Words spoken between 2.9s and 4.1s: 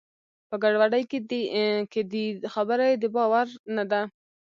د باور نه ده.